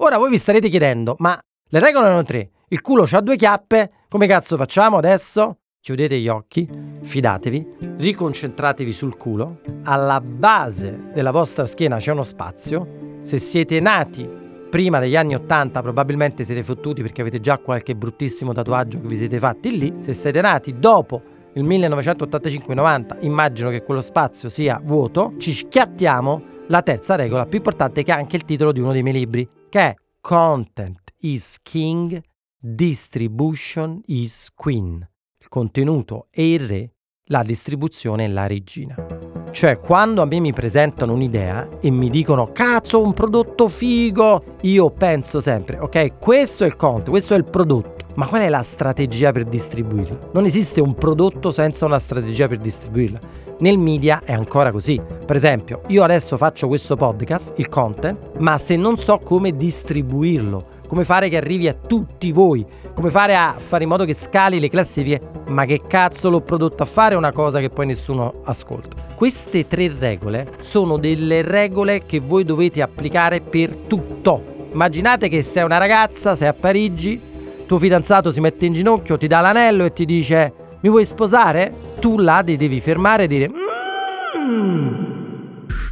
Ora 0.00 0.18
voi 0.18 0.30
vi 0.30 0.38
starete 0.38 0.68
chiedendo, 0.68 1.14
ma 1.18 1.40
le 1.68 1.78
regole 1.78 2.06
erano 2.06 2.24
tre. 2.24 2.50
Il 2.70 2.80
culo 2.80 3.06
ha 3.08 3.20
due 3.20 3.36
chiappe, 3.36 3.92
come 4.08 4.26
cazzo 4.26 4.56
facciamo 4.56 4.96
adesso? 4.96 5.58
Chiudete 5.80 6.18
gli 6.18 6.26
occhi, 6.26 6.68
fidatevi, 7.00 7.66
riconcentratevi 7.98 8.92
sul 8.92 9.16
culo, 9.16 9.60
alla 9.84 10.20
base 10.20 11.10
della 11.14 11.30
vostra 11.30 11.66
schiena 11.66 11.98
c'è 11.98 12.10
uno 12.10 12.24
spazio, 12.24 13.20
se 13.20 13.38
siete 13.38 13.78
nati 13.78 14.46
prima 14.68 14.98
degli 14.98 15.16
anni 15.16 15.34
80 15.34 15.80
probabilmente 15.82 16.44
siete 16.44 16.62
fottuti 16.62 17.02
perché 17.02 17.22
avete 17.22 17.40
già 17.40 17.58
qualche 17.58 17.94
bruttissimo 17.94 18.52
tatuaggio 18.52 19.00
che 19.00 19.06
vi 19.06 19.16
siete 19.16 19.38
fatti 19.38 19.78
lì. 19.78 19.94
Se 20.00 20.12
siete 20.12 20.40
nati 20.40 20.78
dopo 20.78 21.22
il 21.54 21.64
1985-90, 21.64 23.24
immagino 23.24 23.70
che 23.70 23.82
quello 23.82 24.00
spazio 24.00 24.48
sia 24.48 24.80
vuoto. 24.82 25.34
Ci 25.38 25.52
schiattiamo 25.52 26.56
la 26.68 26.82
terza 26.82 27.14
regola 27.14 27.46
più 27.46 27.58
importante 27.58 28.02
che 28.02 28.12
è 28.12 28.14
anche 28.14 28.36
il 28.36 28.44
titolo 28.44 28.72
di 28.72 28.80
uno 28.80 28.92
dei 28.92 29.02
miei 29.02 29.16
libri, 29.16 29.48
che 29.68 29.80
è 29.80 29.94
Content 30.20 31.14
is 31.20 31.56
King, 31.62 32.20
Distribution 32.58 34.00
is 34.06 34.50
Queen. 34.54 35.06
Il 35.40 35.48
contenuto 35.48 36.26
è 36.30 36.42
il 36.42 36.60
re, 36.60 36.92
la 37.26 37.42
distribuzione 37.42 38.24
è 38.24 38.28
la 38.28 38.46
regina. 38.46 39.17
Cioè, 39.50 39.80
quando 39.80 40.22
a 40.22 40.24
me 40.24 40.38
mi 40.40 40.52
presentano 40.52 41.12
un'idea 41.12 41.68
e 41.80 41.90
mi 41.90 42.10
dicono 42.10 42.50
cazzo, 42.52 43.02
un 43.02 43.12
prodotto 43.12 43.68
figo, 43.68 44.42
io 44.62 44.90
penso 44.90 45.40
sempre, 45.40 45.78
ok, 45.78 46.18
questo 46.18 46.64
è 46.64 46.66
il 46.66 46.76
conto, 46.76 47.10
questo 47.10 47.34
è 47.34 47.36
il 47.36 47.44
prodotto. 47.44 48.06
Ma 48.14 48.26
qual 48.26 48.42
è 48.42 48.48
la 48.48 48.62
strategia 48.62 49.30
per 49.30 49.44
distribuirlo? 49.44 50.30
Non 50.32 50.44
esiste 50.44 50.80
un 50.80 50.94
prodotto 50.94 51.52
senza 51.52 51.86
una 51.86 52.00
strategia 52.00 52.48
per 52.48 52.58
distribuirla. 52.58 53.18
Nel 53.60 53.78
media 53.78 54.22
è 54.24 54.32
ancora 54.32 54.70
così. 54.70 55.00
Per 55.24 55.34
esempio, 55.34 55.82
io 55.88 56.02
adesso 56.02 56.36
faccio 56.36 56.68
questo 56.68 56.96
podcast, 56.96 57.58
il 57.58 57.68
content, 57.68 58.38
ma 58.38 58.58
se 58.58 58.76
non 58.76 58.96
so 58.96 59.18
come 59.18 59.56
distribuirlo, 59.56 60.66
come 60.88 61.04
fare 61.04 61.28
che 61.28 61.36
arrivi 61.36 61.68
a 61.68 61.74
tutti 61.74 62.32
voi, 62.32 62.66
come 62.94 63.10
fare 63.10 63.36
a 63.36 63.54
fare 63.56 63.84
in 63.84 63.90
modo 63.90 64.04
che 64.04 64.14
scali 64.14 64.58
le 64.58 64.68
classifiche, 64.68 65.20
ma 65.48 65.64
che 65.66 65.82
cazzo 65.86 66.30
l'ho 66.30 66.40
prodotto 66.40 66.82
a 66.82 66.86
fare 66.86 67.14
una 67.14 67.30
cosa 67.30 67.60
che 67.60 67.70
poi 67.70 67.86
nessuno 67.86 68.40
ascolta. 68.44 68.96
Queste 69.14 69.68
tre 69.68 69.94
regole 69.96 70.54
sono 70.58 70.96
delle 70.96 71.42
regole 71.42 72.00
che 72.04 72.18
voi 72.18 72.44
dovete 72.44 72.82
applicare 72.82 73.40
per 73.40 73.76
tutto. 73.86 74.56
Immaginate 74.72 75.28
che 75.28 75.42
sei 75.42 75.64
una 75.64 75.78
ragazza, 75.78 76.34
sei 76.34 76.48
a 76.48 76.52
Parigi, 76.54 77.20
tuo 77.66 77.78
fidanzato 77.78 78.32
si 78.32 78.40
mette 78.40 78.66
in 78.66 78.72
ginocchio, 78.72 79.18
ti 79.18 79.26
dà 79.26 79.40
l'anello 79.40 79.84
e 79.84 79.92
ti 79.92 80.04
dice 80.04 80.52
mi 80.80 80.88
vuoi 80.88 81.04
sposare? 81.04 81.72
Tu 81.98 82.18
là 82.18 82.42
devi 82.42 82.80
fermare 82.80 83.24
e 83.24 83.26
dire 83.26 83.50
mmm, 83.50 85.07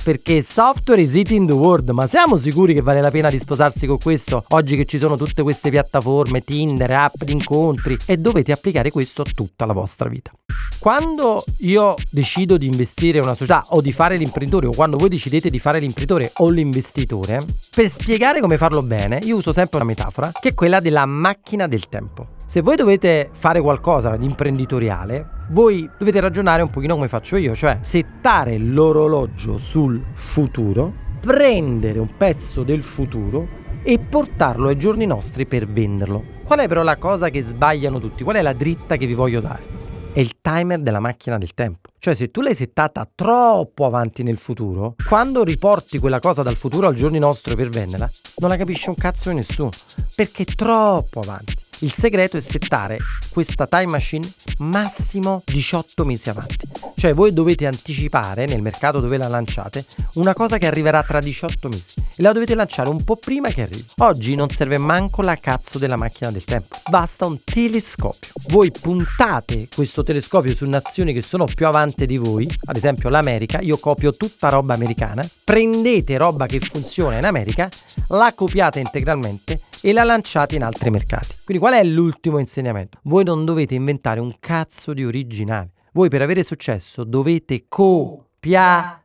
perché 0.06 0.40
software 0.40 1.02
is 1.02 1.16
eating 1.16 1.48
the 1.48 1.54
world, 1.54 1.88
ma 1.88 2.06
siamo 2.06 2.36
sicuri 2.36 2.72
che 2.72 2.80
vale 2.80 3.02
la 3.02 3.10
pena 3.10 3.28
di 3.28 3.40
sposarsi 3.40 3.88
con 3.88 3.98
questo 3.98 4.44
oggi 4.50 4.76
che 4.76 4.84
ci 4.84 5.00
sono 5.00 5.16
tutte 5.16 5.42
queste 5.42 5.68
piattaforme, 5.68 6.44
Tinder, 6.44 6.88
app 6.92 7.25
di 7.25 7.32
incontri 7.32 7.96
e 8.06 8.16
dovete 8.16 8.52
applicare 8.52 8.92
questo 8.92 9.22
a 9.22 9.25
tutta 9.34 9.66
la 9.66 9.72
vostra 9.72 10.08
vita. 10.08 10.30
Quando 10.78 11.42
io 11.58 11.96
decido 12.08 12.56
di 12.56 12.66
investire 12.66 13.18
in 13.18 13.25
una 13.25 13.34
società 13.34 13.64
o 13.70 13.80
di 13.80 13.90
fare 13.90 14.16
l'imprenditore 14.16 14.68
o 14.68 14.72
quando 14.72 14.96
voi 14.96 15.08
decidete 15.08 15.50
di 15.50 15.58
fare 15.58 15.80
l'imprenditore 15.80 16.30
o 16.36 16.50
l'investitore, 16.50 17.44
per 17.75 17.88
spiegare 17.88 18.40
come 18.40 18.58
farlo 18.58 18.82
bene, 18.82 19.18
io 19.25 19.34
uso 19.34 19.52
sempre 19.52 19.78
una 19.78 19.86
metafora 19.86 20.30
che 20.38 20.50
è 20.50 20.54
quella 20.54 20.78
della 20.78 21.04
macchina 21.04 21.66
del 21.66 21.88
tempo. 21.88 22.35
Se 22.48 22.60
voi 22.60 22.76
dovete 22.76 23.28
fare 23.32 23.60
qualcosa 23.60 24.16
di 24.16 24.24
imprenditoriale, 24.24 25.28
voi 25.48 25.90
dovete 25.98 26.20
ragionare 26.20 26.62
un 26.62 26.70
pochino 26.70 26.94
come 26.94 27.08
faccio 27.08 27.34
io, 27.36 27.56
cioè 27.56 27.78
settare 27.80 28.56
l'orologio 28.56 29.58
sul 29.58 30.00
futuro, 30.14 30.92
prendere 31.20 31.98
un 31.98 32.16
pezzo 32.16 32.62
del 32.62 32.84
futuro 32.84 33.48
e 33.82 33.98
portarlo 33.98 34.68
ai 34.68 34.78
giorni 34.78 35.06
nostri 35.06 35.44
per 35.44 35.66
venderlo. 35.66 36.22
Qual 36.44 36.60
è 36.60 36.68
però 36.68 36.84
la 36.84 36.96
cosa 36.98 37.30
che 37.30 37.42
sbagliano 37.42 37.98
tutti? 37.98 38.22
Qual 38.22 38.36
è 38.36 38.42
la 38.42 38.52
dritta 38.52 38.96
che 38.96 39.06
vi 39.06 39.14
voglio 39.14 39.40
dare? 39.40 39.74
È 40.12 40.20
il 40.20 40.40
timer 40.40 40.78
della 40.78 41.00
macchina 41.00 41.38
del 41.38 41.52
tempo. 41.52 41.90
Cioè 41.98 42.14
se 42.14 42.30
tu 42.30 42.42
l'hai 42.42 42.54
settata 42.54 43.08
troppo 43.12 43.84
avanti 43.86 44.22
nel 44.22 44.38
futuro, 44.38 44.94
quando 45.08 45.42
riporti 45.42 45.98
quella 45.98 46.20
cosa 46.20 46.44
dal 46.44 46.56
futuro 46.56 46.86
al 46.86 46.94
giorno 46.94 47.18
nostro 47.18 47.56
per 47.56 47.70
venderla, 47.70 48.08
non 48.36 48.50
la 48.50 48.56
capisce 48.56 48.88
un 48.88 48.94
cazzo 48.94 49.32
nessuno, 49.32 49.70
perché 50.14 50.44
è 50.44 50.54
troppo 50.54 51.18
avanti. 51.18 51.64
Il 51.80 51.92
segreto 51.92 52.38
è 52.38 52.40
settare 52.40 52.97
questa 53.28 53.66
time 53.66 53.87
machine 53.87 54.26
massimo 54.59 55.42
18 55.45 56.06
mesi 56.06 56.30
avanti. 56.30 56.66
Cioè 56.95 57.12
voi 57.12 57.35
dovete 57.35 57.66
anticipare 57.66 58.47
nel 58.47 58.62
mercato 58.62 58.99
dove 58.99 59.18
la 59.18 59.28
lanciate 59.28 59.85
una 60.14 60.33
cosa 60.33 60.56
che 60.56 60.66
arriverà 60.66 61.02
tra 61.02 61.18
18 61.18 61.68
mesi 61.68 61.92
e 62.16 62.23
la 62.23 62.33
dovete 62.33 62.54
lanciare 62.54 62.88
un 62.88 63.04
po' 63.04 63.16
prima 63.16 63.50
che 63.50 63.61
arrivi. 63.61 63.85
Oggi 63.99 64.35
non 64.35 64.49
serve 64.49 64.78
manco 64.78 65.21
la 65.21 65.37
cazzo 65.37 65.78
della 65.78 65.99
macchina 65.99 66.30
del 66.30 66.45
tempo, 66.45 66.76
basta 66.88 67.26
un 67.26 67.45
telescopio. 67.45 68.33
Voi 68.49 68.71
puntate 68.71 69.68
questo 69.75 70.02
telescopio 70.02 70.54
su 70.54 70.64
nazioni 70.64 71.12
che 71.12 71.21
sono 71.21 71.45
più 71.45 71.66
avanti 71.66 72.06
di 72.06 72.16
voi, 72.16 72.50
ad 72.64 72.76
esempio 72.76 73.11
l'America, 73.11 73.61
io 73.61 73.76
copio 73.76 74.16
tutta 74.16 74.49
roba 74.49 74.73
americana, 74.73 75.23
prendete 75.45 76.16
roba 76.16 76.47
che 76.47 76.61
funziona 76.61 77.18
in 77.18 77.26
America, 77.26 77.68
la 78.09 78.33
copiate 78.35 78.80
integralmente 78.80 79.61
e 79.86 79.92
la 79.92 80.02
lanciate 80.02 80.56
in 80.56 80.64
altri 80.64 80.90
mercati. 80.90 81.28
Quindi 81.44 81.62
qual 81.62 81.74
è 81.74 81.84
l'ultimo 81.84 82.38
insegnamento? 82.38 82.98
Voi 83.04 83.22
non 83.22 83.44
dovete 83.44 83.76
inventare 83.76 84.18
un 84.18 84.34
cazzo 84.40 84.92
di 84.92 85.04
originale. 85.04 85.74
Voi 85.92 86.08
per 86.08 86.22
avere 86.22 86.42
successo 86.42 87.04
dovete 87.04 87.66
copiare 87.68 89.04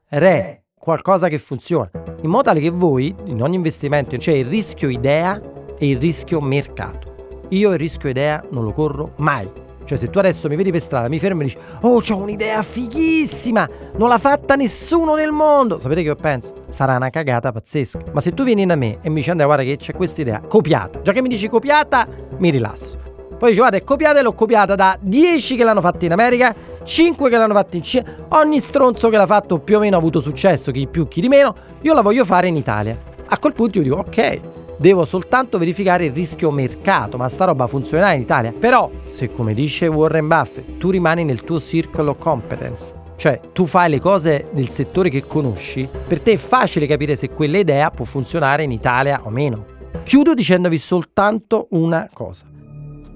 qualcosa 0.73 1.27
che 1.27 1.38
funziona, 1.38 1.91
in 2.23 2.29
modo 2.31 2.41
tale 2.41 2.61
che 2.61 2.71
voi 2.71 3.13
in 3.25 3.43
ogni 3.43 3.57
investimento 3.57 4.17
c'è 4.17 4.31
il 4.31 4.45
rischio 4.45 4.89
idea 4.89 5.39
e 5.77 5.88
il 5.88 6.00
rischio 6.00 6.41
mercato. 6.41 7.43
Io 7.50 7.73
il 7.73 7.77
rischio 7.77 8.09
idea 8.09 8.43
non 8.50 8.63
lo 8.63 8.73
corro 8.73 9.13
mai. 9.17 9.61
Cioè, 9.91 10.00
se 10.00 10.10
tu 10.10 10.19
adesso 10.19 10.48
mi 10.48 10.55
vedi 10.55 10.71
per 10.71 10.79
strada, 10.79 11.10
mi 11.10 11.19
fermi 11.19 11.41
e 11.41 11.43
dici: 11.48 11.57
Oh, 11.81 12.01
ho 12.01 12.15
un'idea 12.15 12.62
fighissima! 12.62 13.67
Non 13.98 14.07
l'ha 14.07 14.17
fatta 14.17 14.55
nessuno 14.55 15.15
nel 15.15 15.33
mondo! 15.33 15.79
Sapete 15.79 16.01
che 16.01 16.07
io 16.07 16.15
penso? 16.15 16.53
Sarà 16.69 16.95
una 16.95 17.10
cagata 17.10 17.51
pazzesca. 17.51 18.00
Ma 18.13 18.21
se 18.21 18.33
tu 18.33 18.45
vieni 18.45 18.65
da 18.65 18.77
me 18.77 19.00
e 19.01 19.10
mi 19.10 19.15
dici: 19.15 19.31
Andrea, 19.31 19.48
guarda 19.48 19.65
che 19.65 19.75
c'è 19.75 19.93
questa 19.93 20.21
idea, 20.21 20.39
copiata. 20.48 21.01
Già 21.01 21.12
che 21.12 21.21
mi 21.21 21.27
dici 21.27 21.50
copiata, 21.50 22.07
mi 22.38 22.50
rilasso. 22.51 23.00
Poi 23.38 23.50
dici: 23.50 23.60
Guarda, 23.60 23.75
è 23.75 23.83
copiata 23.83 24.19
e 24.19 24.21
l'ho 24.21 24.33
copiata 24.33 24.75
da 24.75 24.98
10 24.98 25.57
che 25.57 25.63
l'hanno 25.65 25.81
fatta 25.81 26.05
in 26.05 26.13
America, 26.13 26.55
5 26.81 27.29
che 27.29 27.36
l'hanno 27.36 27.53
fatta 27.53 27.75
in 27.75 27.83
Cina. 27.83 28.05
Ogni 28.29 28.62
stronzo 28.62 29.10
che 29.10 29.17
l'ha 29.17 29.27
fatto 29.27 29.60
più 29.60 29.75
o 29.75 29.79
meno 29.81 29.98
ha 29.98 30.00
avuto 30.00 30.21
successo, 30.21 30.71
chi 30.71 30.88
più, 30.88 31.10
chi 31.10 31.19
di 31.19 31.27
meno. 31.27 31.53
Io 31.81 31.93
la 31.93 32.01
voglio 32.01 32.24
fare 32.24 32.48
in 32.48 32.55
Italia. 32.55 32.98
A 33.25 33.38
quel 33.38 33.51
punto 33.51 33.79
io 33.79 33.83
dico: 33.83 33.95
Ok 33.98 34.50
Devo 34.81 35.05
soltanto 35.05 35.59
verificare 35.59 36.05
il 36.05 36.11
rischio 36.11 36.50
mercato, 36.50 37.15
ma 37.15 37.29
sta 37.29 37.45
roba 37.45 37.67
funzionerà 37.67 38.13
in 38.13 38.21
Italia. 38.21 38.51
Però, 38.51 38.89
se 39.03 39.29
come 39.29 39.53
dice 39.53 39.85
Warren 39.85 40.27
Buffett, 40.27 40.79
tu 40.79 40.89
rimani 40.89 41.23
nel 41.23 41.43
tuo 41.43 41.59
circle 41.59 42.15
competence, 42.17 42.91
cioè 43.15 43.39
tu 43.53 43.67
fai 43.67 43.91
le 43.91 44.00
cose 44.00 44.50
nel 44.53 44.70
settore 44.70 45.09
che 45.09 45.27
conosci, 45.27 45.87
per 46.07 46.20
te 46.22 46.31
è 46.31 46.37
facile 46.37 46.87
capire 46.87 47.15
se 47.15 47.29
quella 47.29 47.59
idea 47.59 47.91
può 47.91 48.05
funzionare 48.05 48.63
in 48.63 48.72
Italia 48.72 49.22
o 49.24 49.29
meno. 49.29 49.65
Chiudo 50.01 50.33
dicendovi 50.33 50.79
soltanto 50.79 51.67
una 51.70 52.09
cosa. 52.11 52.48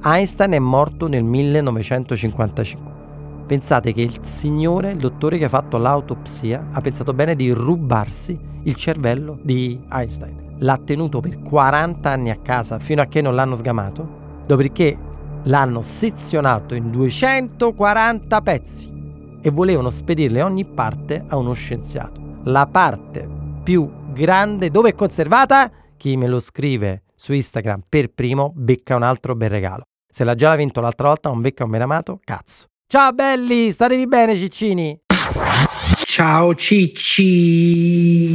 Einstein 0.03 0.51
è 0.51 0.59
morto 0.59 1.07
nel 1.07 1.23
1955. 1.23 2.94
Pensate 3.45 3.93
che 3.93 4.01
il 4.01 4.19
signore, 4.21 4.91
il 4.91 4.97
dottore 4.97 5.37
che 5.37 5.45
ha 5.45 5.49
fatto 5.49 5.77
l'autopsia, 5.77 6.67
ha 6.71 6.81
pensato 6.81 7.13
bene 7.13 7.35
di 7.35 7.51
rubarsi 7.51 8.37
il 8.63 8.75
cervello 8.75 9.37
di 9.41 9.79
Einstein 9.91 10.43
l'ha 10.59 10.77
tenuto 10.77 11.19
per 11.19 11.41
40 11.41 12.09
anni 12.09 12.29
a 12.29 12.37
casa 12.37 12.79
fino 12.79 13.01
a 13.01 13.05
che 13.05 13.21
non 13.21 13.35
l'hanno 13.35 13.55
sgamato, 13.55 14.43
dopodiché 14.45 14.97
l'hanno 15.43 15.81
sezionato 15.81 16.75
in 16.75 16.91
240 16.91 18.41
pezzi 18.41 18.93
e 19.41 19.49
volevano 19.49 19.89
spedirle 19.89 20.41
ogni 20.41 20.65
parte 20.65 21.23
a 21.27 21.37
uno 21.37 21.53
scienziato. 21.53 22.21
La 22.43 22.67
parte 22.67 23.27
più 23.63 23.89
grande 24.11 24.69
dove 24.69 24.89
è 24.89 24.95
conservata? 24.95 25.71
Chi 25.97 26.17
me 26.17 26.27
lo 26.27 26.39
scrive 26.39 27.03
su 27.15 27.33
Instagram 27.33 27.83
per 27.87 28.11
primo 28.11 28.51
becca 28.55 28.95
un 28.95 29.03
altro 29.03 29.35
bel 29.35 29.49
regalo. 29.49 29.83
Se 30.07 30.23
l'ha 30.23 30.35
già 30.35 30.55
vinto 30.55 30.81
l'altra 30.81 31.07
volta 31.07 31.29
non 31.29 31.41
becca 31.41 31.63
un 31.63 31.71
ben 31.71 31.81
amato, 31.81 32.19
cazzo. 32.23 32.67
Ciao 32.87 33.11
belli, 33.13 33.71
statevi 33.71 34.05
bene 34.05 34.35
ciccini. 34.35 34.95
Ciao 36.05 36.53
cicci. 36.53 38.31